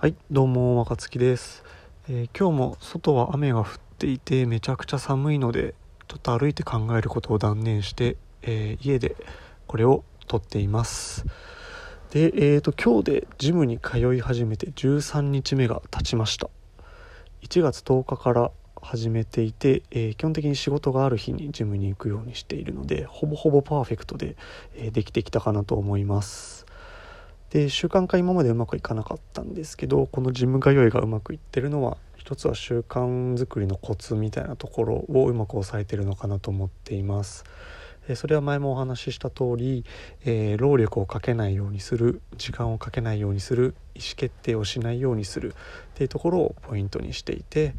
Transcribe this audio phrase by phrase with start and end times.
[0.00, 1.62] はいどうも若月です、
[2.08, 3.66] えー今日も外は雨が降っ
[3.98, 5.74] ていてめちゃくちゃ寒いので
[6.08, 9.14] ちょっと歩いて考えることを断念して、えー家で
[9.66, 11.26] これを撮っています。
[12.12, 16.48] でえー、と今日でジムに通い始めて13日目が経ちました。
[17.42, 24.38] 1月10日から始めていて、えー基本的に仕事がある日にジムに行くようにしているのでほぼほぼパーフェクトで、
[24.74, 26.64] えできてきたかなと思います。
[27.50, 37.44] で習慣化今までうまくいかなかったんですけどこのジム通いがうまくいってるのは一つは習慣づくりのコツみたいなところをうまく抑えてるのかなと思っています。
[38.14, 39.84] それは前もお話しした通り、
[40.24, 45.56] えー労力をかけないようにする時間をかけないようにする意思決定をしないようにするっ
[45.94, 47.74] ていうところをポイントにしていて、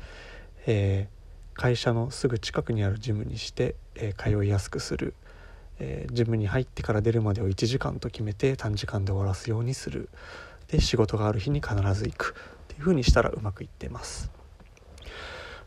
[0.65, 1.21] えー
[1.53, 5.13] 会社のすぐ近くにあるジムにして、えー通いやすくする、
[5.79, 10.09] えージムに入ってから出るまでを1時間と決めて短時間で終わらすようにする。
[10.67, 14.31] で仕事がある日に必ず行くっていう風にしたらうまくいってます。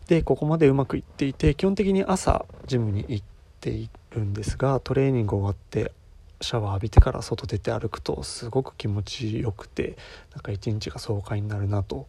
[0.06, 3.26] でここまでうまくいっていて基本的に朝ジムに行っ
[3.60, 5.92] ているんですがトレーニング終わって
[6.40, 9.96] シャワー浴びてから外出て歩くとすごく気持ちよくて
[10.34, 12.06] なんか一日が爽快になるなと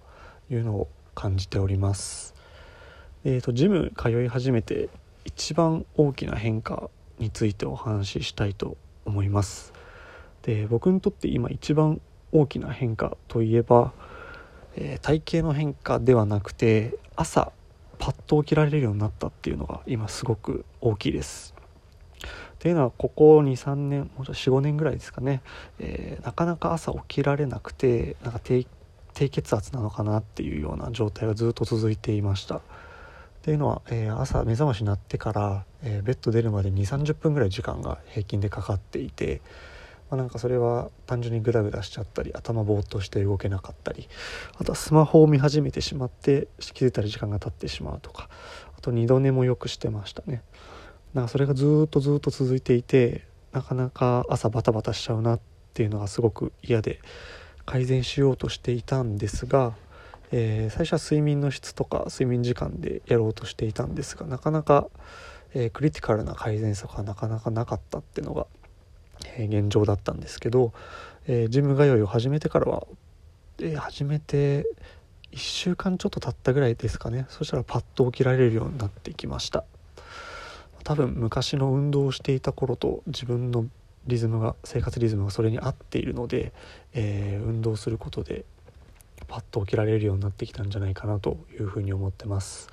[0.49, 2.35] いうのを感じております。
[3.23, 4.89] えー、とジム通い始めて
[5.23, 9.73] 一番大きな変化についてお話ししたいと思います。
[10.43, 13.93] で僕にとって今一番大きな変化といえば、
[14.75, 17.51] えー体型の変化ではなくて朝
[17.97, 21.55] パッと起きられるようになったっていうのが今すごく大きいです。
[22.55, 25.41] っていうのはここ23年もう45年ぐらいですかね、
[25.79, 28.67] えーなかなか朝起きられなくてなんか低
[29.13, 32.61] 低血圧なのかなっていうような状態がずっと続いていました。
[33.45, 39.39] っていうのは、えー朝目覚ましになってから、えーベッド出るまで2 3 0分ぐらい時間が平均でかかっていて、
[40.09, 44.09] まあ、なんかそれは単純にグダグダしちゃったり頭ぼーっとして動けなかったり
[44.57, 48.29] あとはスマホを見始めてしまって気づいたら時間が経ってしまうとか
[48.79, 50.41] あと二度寝もよくしてましたね。
[51.13, 55.39] なんかそれがずっとずっと続いていてなかなか朝バタバタしちゃうなっ
[55.75, 56.99] ていうのがすごく嫌で
[57.67, 59.75] 改善しようとしていたんですが
[60.37, 64.89] えー最初は睡眠の質とか睡眠時間でやろうとしていたんですがなかなか、
[65.53, 68.45] えークリティカルな改善策がなかなかなかったっていうのが、
[69.37, 70.73] えー現状だったんですけど、
[71.27, 72.85] えジム通いを始めてからは、
[73.61, 74.65] え始めて
[75.31, 77.27] 1週間ちょっと経ったぐらいですかね。
[77.29, 79.63] そしたらパッと起きられるようになってきました。
[80.83, 83.67] 多分昔の運動をしていた頃と自分の
[84.05, 86.51] リズムが生活リズムがそれに合っているので、
[86.93, 88.43] えー運動することで
[89.27, 92.69] パッと起きられるようになってきたんじゃないかなというふうに思ってます。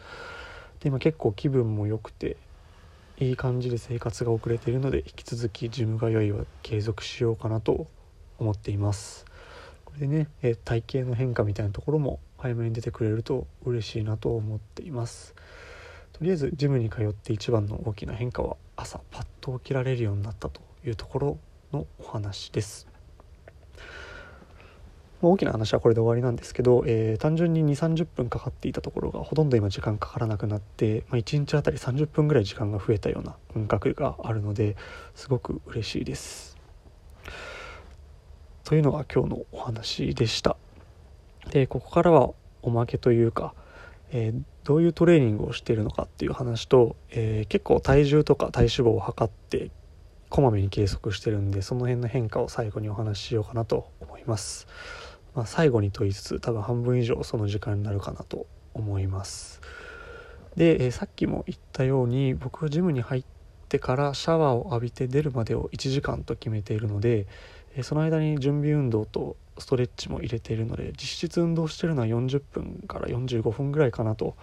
[0.80, 2.36] で今結構気分も良くて
[3.18, 7.86] いい感じで生活が遅れているので引き続きジム通いは継続しようかなと
[8.38, 9.24] 思っています。
[9.84, 15.34] これでね、え体型の変化みたいなところも早めに出てくれると嬉しいなと思っています。
[16.12, 21.38] とりあえずジムに通って一番の大きな変化は朝パッと起きられるようになったというところ
[21.72, 22.88] のお話です。
[25.22, 34.76] まあ大きな話はこれで終わりなんですけど、えー単純に2 3 0分かかっていたところがほとんど今時間かからなくなって、まあ、1日あたり30分ぐらい時間が増えたような感覚があるので
[35.14, 36.58] すごく嬉しいです。
[38.64, 40.56] というのが今日のお話でした。
[41.50, 42.30] でここからは
[42.62, 43.54] おまけというか、
[44.10, 49.72] えーどういうトレーニングをしているのかっていう話と、えー結構体重とか体脂肪を測って
[50.32, 54.66] こまめに計測してるんでその辺の変化を最後にお話ししようかなと思います。
[55.34, 59.60] まあ、最後に問いつつ多分半分以上その時間になるかなと思います。
[60.56, 63.24] で、えーさっきも言ったように僕はジムに入っ
[63.68, 67.26] てからシャワーを浴びて出るまでを1時間と決めているので、
[67.74, 74.36] えーその間に準備運動とストレッチも入れているので実質運動してるのは40分から45分ぐらいかなと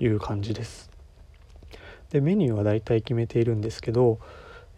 [0.00, 0.90] いう感じです。
[2.10, 4.20] でメニューはだいたい決めているんですけど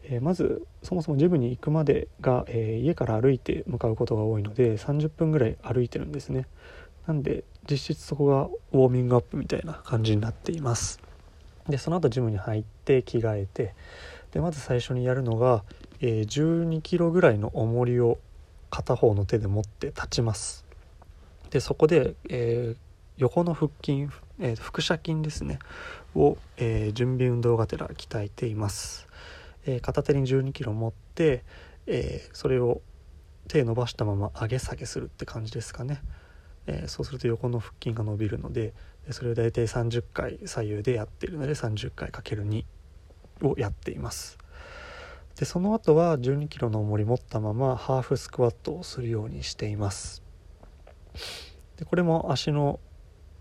[0.09, 6.47] えまずそもそもジムに行くまでが、え家から歩いて向かうことが多いので30分ぐらい歩いてるんですね。
[7.06, 11.00] なんで実質そこがウォーミングアップみたいな感じになっています。
[11.69, 13.75] でその後ジムに入って着替えて
[14.31, 15.64] でまず最初にやるのが、
[16.00, 18.19] え12キロぐらいの重りを
[18.70, 20.64] 片方の手で持って立ちます。
[21.50, 22.76] でそこで、えー
[23.19, 24.08] 横の腹筋、
[24.41, 25.58] えー腹斜筋ですね。
[26.14, 29.06] を、えー準備運動がてら鍛えています。
[29.67, 31.45] えー片手に1 2キロ持って、
[31.87, 32.81] えーそれを
[33.49, 36.01] 手伸ばしたまま上げ下げするって感じですかね、
[36.67, 38.75] えーそうすると横の腹筋が伸びるので
[39.11, 42.65] それを大体30回左右でやってるので30回 ×2
[43.43, 44.39] をやっています。
[45.37, 50.23] でその後は1 2キロの重り持ったままハーフスクワットをするようにしています。
[51.77, 52.81] でこれも足の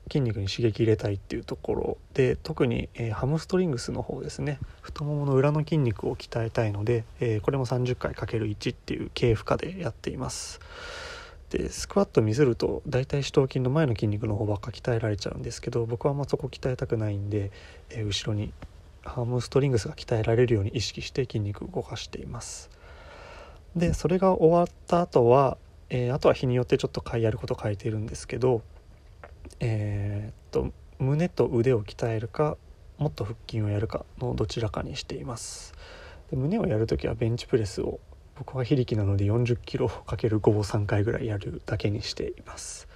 [0.08, 4.60] 筋肉に刺激入れたいっていうところで特に、えー、ハムストリングスの方ですね。
[4.82, 10.60] 太ももの裏の筋肉を鍛えたいので、えー、これも30回 ×1 っていう軽負荷でやっています。
[11.50, 17.52] でスクワット見せると大体四頭筋の前の筋肉の方ばっか鍛えられちゃうんですけど僕はあんまそこ鍛えたくないんで、
[17.90, 18.52] えー、後ろに
[19.04, 22.70] ハムストリングスが鍛えられるように意識して筋肉を動かしています。
[23.76, 25.58] でそれが終わった後は、
[25.90, 28.62] えー、あとは日によってちょっとやること書いているんですけど
[29.60, 32.58] えー、っと胸と腕を鍛えるか
[32.98, 35.74] もっと腹筋をやるかのどちらかにしています。
[36.30, 38.00] で胸をやる時はベンチプレスを
[38.36, 42.88] 僕は非力なので 40kg 5を3回ぐらいやるだけにしています。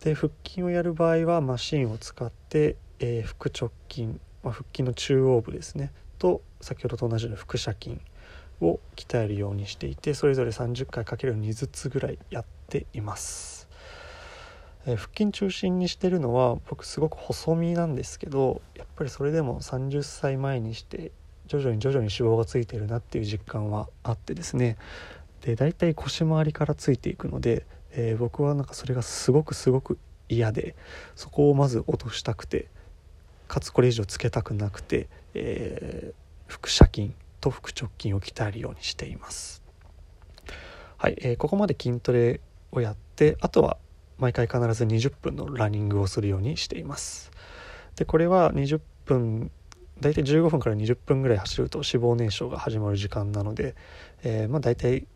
[0.00, 4.06] で腹筋をやる場合はマシンを使って、えー、腹直筋、
[4.42, 5.92] まあ、腹筋の中央部ですね。
[6.18, 8.00] と先ほどと同じように腹斜筋
[8.60, 13.59] を鍛えるようにしていてそれぞれ30回かける2ずつぐらいやっています。
[14.86, 21.12] えー、腹筋中心にしてるのは僕すごく細身なんですけどやっぱりそれでも30歳前にして
[21.46, 24.76] 徐々に徐々に脂肪がついてるなっていう実感はあってですね
[25.42, 29.98] で大体腰回りからついていくので、えー、僕はなんかそれがすごくすごく
[30.28, 30.76] 嫌で
[31.16, 32.68] そこをまず落としたくて
[33.48, 39.60] かつこれ以上つけたくなくて、えー、腹斜筋と腹直筋を鍛えるようにしています。
[40.98, 42.40] はい、えー、ここまで筋トレ
[42.70, 43.78] をやってあとは
[44.20, 47.30] 毎回必ず20分のランニングをするようにしています。
[47.96, 49.50] でこれは20分
[50.00, 53.74] 大体15分から20分ぐらい走ると脂肪燃焼が始まる時間なので、
[54.22, 55.06] えー、まあ大体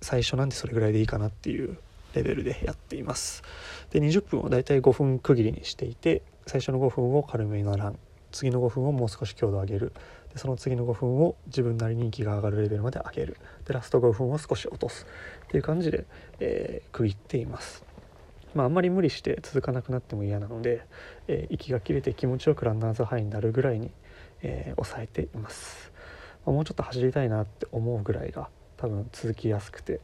[0.00, 1.76] 最初なんでそれぐらいでいいかなっていう
[2.14, 3.42] レベルでやっています。
[3.90, 7.98] で20分を大体5分区切りにしていて最初の5分を軽めのラン
[8.32, 9.92] 次の5分をもう少し強度上げる。
[10.32, 13.36] でその次の5分を自分なりに息が上がるレベルまで上げる。
[13.66, 15.06] でラスト5分を少し落とす
[15.44, 16.06] っていう感じで、
[16.40, 17.91] えー、区切っています。
[18.54, 20.86] まあ、あんまり無理して続かなくなっても嫌なので、
[21.28, 23.90] えー、息が切れて気持ちよくランナーズハイになるぐらいに、
[24.42, 25.92] えー、抑えています、
[26.44, 30.00] まあ、もうちょっと走りたいなって思うぐらいが多分続きやすくて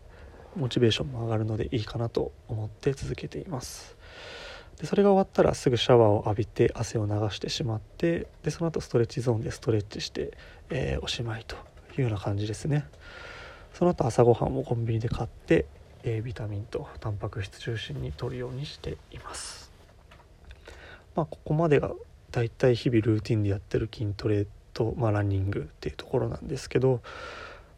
[0.57, 3.97] モチベーションも上がるのでいいかなと思って続けています。
[4.81, 10.39] でそれが終わったらすぐシャワーを浴びて汗を流してしまってでその後ストレッチゾーンでストレッチして、
[10.71, 11.57] えー、おしまいと
[11.97, 12.87] いうような感じですね。
[13.75, 15.67] その後朝ごはんをコンビニで買って
[16.05, 19.71] えビタミンとタンパク質中心に摂るようにしています。
[21.15, 21.93] まあここまでが
[22.31, 27.01] だいたい日々ルーティンでやってる筋トレと、まあ、ランニングっていうところなんですけど、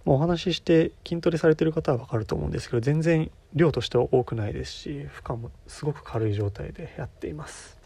[0.04, 7.78] まあ、お話しして筋トレされてる方は分かると思うんですけど全然量としては多くないですし負荷もすごく軽い状態でやっています。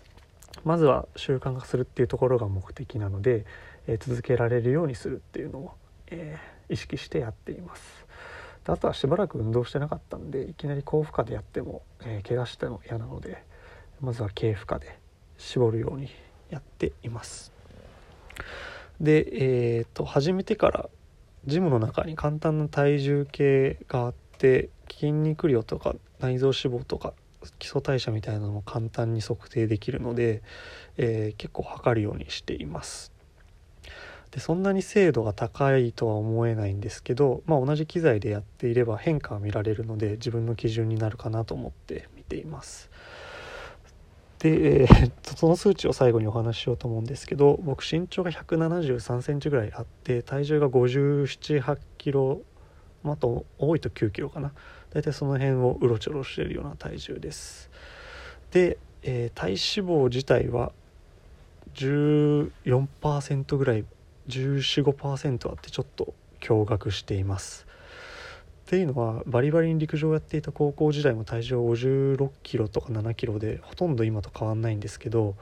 [0.65, 3.45] まずは習慣化するっていうところが目的なので、
[3.87, 5.73] えー、続けられるようにするっていうのを、
[6.09, 8.04] えー、意識してやっています。
[8.65, 13.45] であとはしばらく運動してなかったんでいきなり高負荷でやっても、えー、怪我しても嫌なので
[14.01, 14.99] まずは軽負荷で
[15.39, 16.09] 絞るように
[16.51, 17.53] やっています。
[19.01, 19.27] で
[19.77, 20.89] えー、っと始めてから
[21.47, 27.13] ジムの中に簡単な体重計があって筋肉量とか内臓脂肪とか
[27.59, 30.43] 基礎代謝みたいなのも簡単に測定できるので、
[30.97, 33.14] えー、結構測るようにしています。
[34.35, 42.91] でそんなに精度が高いとは思えないんですけど、まあ、同じ機材でやっていれば変化は見られるので自分の基準になるかなと思って見ています。
[44.41, 52.41] で、えー、 その数値を最後にお話ししようと思うんですけど僕身長が1 7 3センチぐらいあって体重が5 7 8キロ
[53.05, 54.53] あと多いと9キロかな
[54.91, 57.71] 大体その辺をうろちょろしているような体重です
[58.51, 60.73] で、えー、体脂肪自体は
[61.75, 63.85] 14%ぐらい
[64.29, 67.67] 1415%あってちょっと驚愕しています。
[68.65, 75.35] っていうのはバリバリに陸上をやっていた高校時代も体重56キロとか7キロでほとんど今と変わんないんですけど、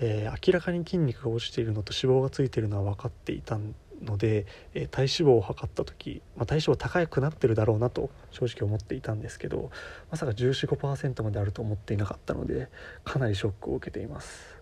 [0.00, 3.60] えー、明らかに筋肉が落ちているのと脂肪がついているのは分かっていた
[4.02, 9.70] ので、えー、体脂肪を測った時、まあ、体脂肪高くなってるだろうなと正直思っていたんですけど
[10.10, 12.68] まさか145%まであると思っていなかったので
[13.04, 14.54] かなりショックを受けています。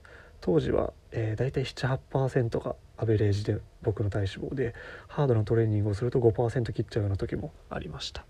[0.42, 4.74] 当時は、えー、大体78%がアベレージで僕の体脂肪で
[5.08, 8.24] ハードなトレーニングをすると5%切っちゃうような時もありました。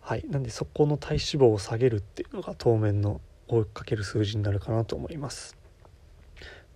[0.00, 0.24] はい。
[0.30, 5.54] なんでそこの体脂肪を下げるっていうのが当面の追いかける数字になるかなと思います。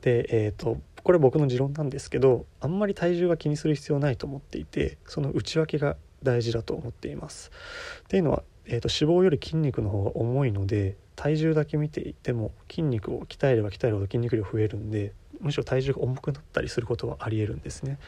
[0.02, 7.50] でえっ、ー、とこれ僕の持論なんですけどあんまり体重は気にする必要ないと思っていてその内訳が大事だと思っています。
[8.00, 15.12] っていうのは、えーと脂肪より筋肉の方が重いので体重だけ見ていても筋肉を鍛えれば鍛えるほど筋肉量増えるんで
[15.43, 17.99] むしろ体重が重くなったりすることはありえるんですね。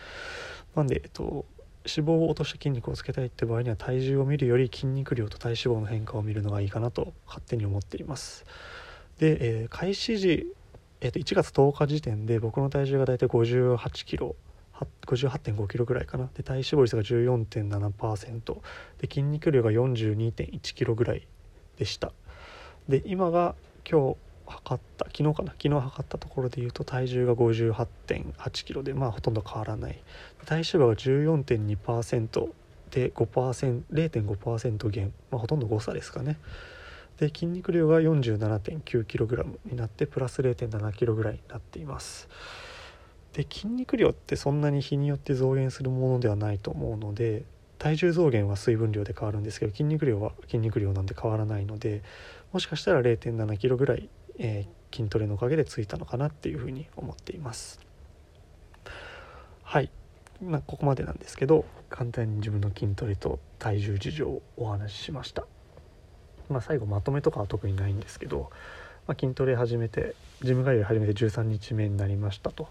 [0.74, 1.44] なんで、えっと、
[1.86, 8.46] 脂肪を落として筋肉をつけたいって場合には体重を見るより筋肉量と体脂肪の変化を見るのがいいかなと勝手に思っています。
[9.18, 10.46] で、えー、開始時、
[11.00, 14.34] えー、と1月10日時点で僕の体重が大体58キロ
[15.06, 16.28] 58.5キロぐらいかな。
[16.34, 18.54] で体脂肪率が14.7%
[18.98, 21.26] で筋肉量が42.1キロぐらい
[21.78, 22.12] でした。
[22.88, 23.54] で今が
[23.88, 24.16] 今日
[24.64, 25.52] 測った昨日かな？
[25.52, 30.02] 昨日測ったところで言うと体重が58.8キロでまあほとんど変わらない。
[30.46, 32.48] 体脂肪が14.2%
[32.90, 36.38] で 5%0.5% 減、まあ、ほとんど誤差ですかね。
[37.18, 42.28] で筋肉量が 47.9kg になってプラス 0.7kg ぐらいになっています。
[43.34, 47.42] で筋肉量ってそんなに日によって増減するものではないと思うので
[47.78, 52.02] 体重増減は水分量で変わるんですけど筋肉量は筋肉量なんで変わらないので
[52.52, 57.80] もしかしたら 0.7kg ぐらい、えー、筋トレのおかげでついたのかなっていうふうに思っています
[59.62, 59.90] はい
[60.42, 65.46] まあ、ここまでなんですけど簡単に自分の筋トレと体重事情をお話ししました
[66.48, 68.50] まあ、最後まとめとかは特にないんですけど、
[69.06, 72.68] まあ、筋トレ始めてジム通い始めて13日目になりましたと。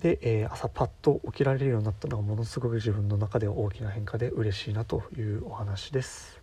[0.00, 6.41] で、えー、朝パッと起きられるようになったのがものすごく自分の中では大きな変化で嬉しいなというお話です。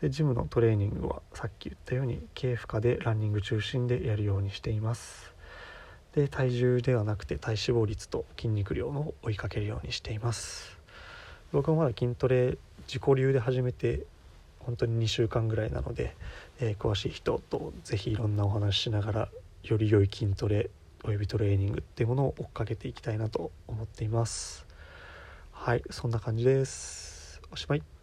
[0.00, 5.32] でジムのトレーニングはさっき言ったように軽負荷でランニング中心でやるようにしています。
[6.14, 10.76] で体重ではなくて体脂肪率と筋肉量の追いかけるようにしています。
[11.52, 14.04] 僕はまだ筋トレ自己流で始めて
[14.60, 16.16] 本当に2週間ぐらいなので、
[16.60, 19.28] えー、詳しい人と是非いろんなお話ししながら
[19.62, 20.70] より良い筋トレ
[21.04, 24.66] およびトレーニングっていうものを追っかけていきたいなと思っています
[25.52, 27.95] はいそんな感じですおしまい